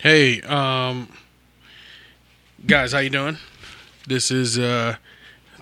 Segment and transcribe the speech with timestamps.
[0.00, 1.08] Hey, um,
[2.64, 3.36] guys, how you doing?
[4.06, 4.94] This is uh,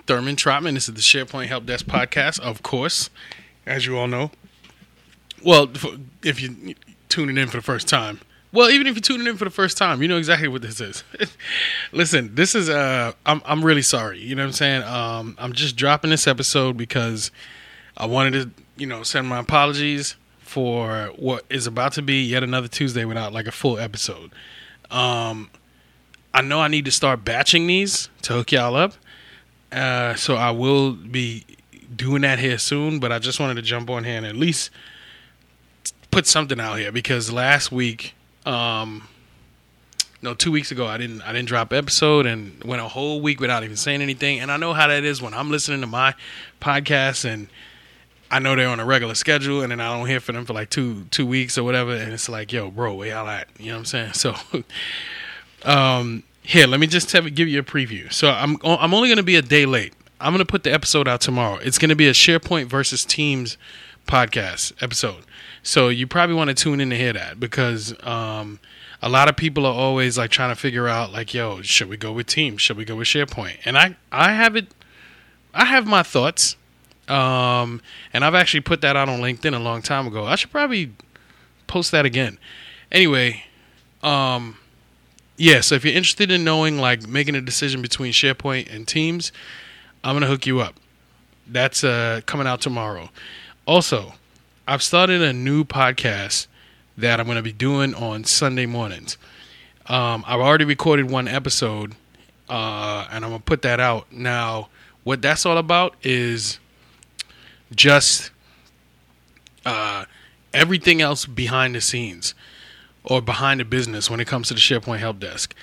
[0.05, 0.75] Therman Trotman.
[0.75, 3.09] This is the SharePoint Help Desk podcast, of course,
[3.65, 4.29] as you all know.
[5.43, 5.71] Well,
[6.23, 6.75] if you're
[7.09, 8.19] tuning in for the first time,
[8.51, 10.79] well, even if you're tuning in for the first time, you know exactly what this
[10.81, 11.03] is.
[11.91, 14.19] Listen, this is uh, I'm I'm really sorry.
[14.19, 14.83] You know what I'm saying?
[14.83, 17.31] Um, I'm just dropping this episode because
[17.97, 20.15] I wanted to, you know, send my apologies
[20.47, 24.31] for what is about to be yet another Tuesday without like a full episode.
[24.89, 25.49] Um,
[26.33, 28.93] I know I need to start batching these to hook y'all up.
[29.71, 31.45] Uh, so I will be
[31.93, 34.69] doing that here soon, but I just wanted to jump on here and at least
[36.11, 39.07] put something out here because last week, um,
[40.21, 43.39] no, two weeks ago, I didn't I didn't drop episode and went a whole week
[43.39, 44.39] without even saying anything.
[44.39, 46.15] And I know how that is when I'm listening to my
[46.59, 47.49] podcast and
[48.29, 50.53] I know they're on a regular schedule, and then I don't hear from them for
[50.53, 53.47] like two two weeks or whatever, and it's like, yo, bro, where y'all at?
[53.57, 54.13] You know what I'm saying?
[54.13, 54.35] So,
[55.63, 58.11] um, here, let me just tell, give you a preview.
[58.11, 59.93] So I'm I'm only going to be a day late.
[60.19, 61.57] I'm going to put the episode out tomorrow.
[61.57, 63.57] It's going to be a SharePoint versus Teams
[64.07, 65.23] podcast episode.
[65.63, 68.59] So you probably want to tune in to hear that because um,
[69.01, 71.97] a lot of people are always like trying to figure out like, yo, should we
[71.97, 72.61] go with Teams?
[72.61, 73.57] Should we go with SharePoint?
[73.63, 74.67] And I I have it.
[75.53, 76.55] I have my thoughts
[77.09, 77.81] um,
[78.13, 80.25] and I've actually put that out on LinkedIn a long time ago.
[80.25, 80.91] I should probably
[81.67, 82.37] post that again.
[82.91, 83.43] Anyway,
[84.03, 84.57] um,
[85.37, 85.61] yeah.
[85.61, 89.31] So if you're interested in knowing, like, making a decision between SharePoint and Teams,
[90.03, 90.75] I'm gonna hook you up.
[91.47, 93.09] That's uh, coming out tomorrow.
[93.65, 94.13] Also,
[94.67, 96.47] I've started a new podcast
[96.97, 99.17] that I'm gonna be doing on Sunday mornings.
[99.87, 101.95] Um, I've already recorded one episode,
[102.49, 104.69] uh, and I'm gonna put that out now.
[105.03, 106.59] What that's all about is
[107.75, 108.31] just
[109.65, 110.05] uh,
[110.53, 112.33] everything else behind the scenes
[113.03, 115.53] or behind the business when it comes to the SharePoint help desk.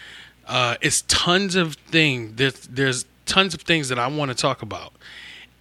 [0.46, 2.34] Uh, it's tons of things.
[2.36, 4.92] There's, there's tons of things that I want to talk about,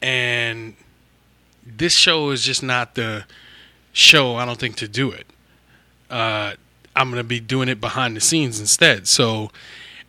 [0.01, 0.75] and
[1.65, 3.25] this show is just not the
[3.93, 4.35] show.
[4.35, 5.25] I don't think to do it.
[6.09, 6.53] Uh,
[6.95, 9.07] I'm gonna be doing it behind the scenes instead.
[9.07, 9.51] So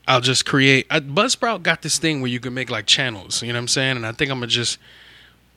[0.06, 0.86] I'll just create.
[0.90, 3.42] Uh, Buzzsprout got this thing where you can make like channels.
[3.42, 3.96] You know what I'm saying?
[3.96, 4.78] And I think I'm gonna just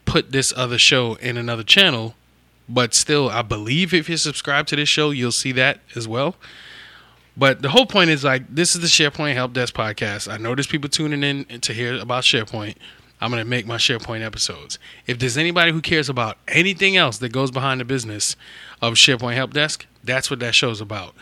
[0.07, 2.16] put this other show in another channel,
[2.68, 6.35] but still, I believe if you subscribe to this show, you'll see that as well.
[7.35, 10.31] But the whole point is like this is the SharePoint Help Desk podcast.
[10.31, 12.75] I know there's people tuning in to hear about SharePoint.
[13.22, 14.79] I'm gonna make my SharePoint episodes.
[15.06, 18.35] If there's anybody who cares about anything else that goes behind the business
[18.81, 21.13] of SharePoint Help Desk, that's what that show's about.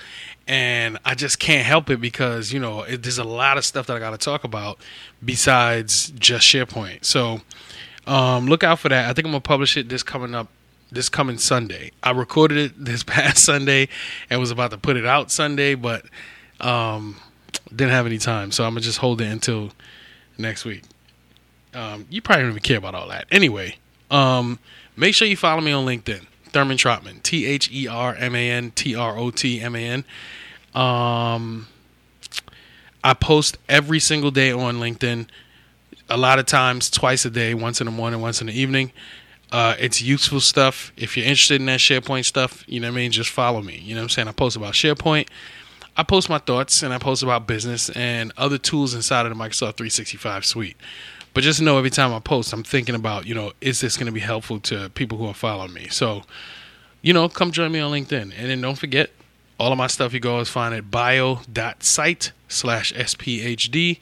[0.48, 3.88] And I just can't help it because you know it, there's a lot of stuff
[3.88, 4.80] that I got to talk about
[5.24, 7.04] besides just SharePoint.
[7.04, 7.42] So
[8.08, 9.10] um, look out for that.
[9.10, 10.48] I think I'm gonna publish it this coming up
[10.92, 11.92] this coming Sunday.
[12.04, 13.90] I recorded it this past Sunday
[14.30, 16.06] and was about to put it out Sunday, but
[16.60, 17.18] um,
[17.70, 19.72] didn't have any time, so I'm gonna just hold it until
[20.38, 20.84] next week.
[21.74, 23.26] Um, you probably don't even care about all that.
[23.32, 23.78] Anyway,
[24.10, 24.60] um,
[24.96, 28.50] make sure you follow me on LinkedIn, Therman Trotman, T H E R M A
[28.52, 30.06] N T R O T M A N.
[30.74, 31.68] Um,
[33.04, 35.28] I post every single day on LinkedIn
[36.10, 38.92] a lot of times twice a day, once in the morning, once in the evening.
[39.52, 40.92] Uh, it's useful stuff.
[40.98, 43.78] If you're interested in that SharePoint stuff, you know what I mean, just follow me.
[43.78, 44.28] You know what I'm saying?
[44.28, 45.28] I post about SharePoint.
[45.98, 49.42] I post my thoughts and I post about business and other tools inside of the
[49.42, 50.76] Microsoft 365 suite.
[51.34, 54.08] But just know every time I post, I'm thinking about, you know, is this going
[54.08, 55.88] to be helpful to people who are following me?
[55.90, 56.24] So,
[57.02, 58.34] you know, come join me on LinkedIn.
[58.38, 59.12] And then don't forget,
[59.58, 64.00] all of my stuff you go always find at bio.site slash SPHD.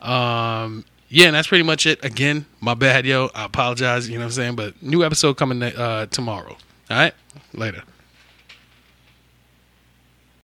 [0.00, 0.84] Um,
[1.14, 2.04] yeah, and that's pretty much it.
[2.04, 3.30] Again, my bad, yo.
[3.36, 4.08] I apologize.
[4.08, 4.56] You know what I'm saying?
[4.56, 6.56] But new episode coming uh, tomorrow.
[6.90, 7.14] All right,
[7.52, 7.84] later.